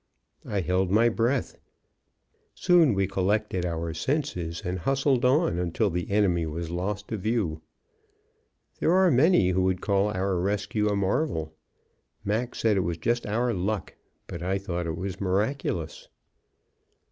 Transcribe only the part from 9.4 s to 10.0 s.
who would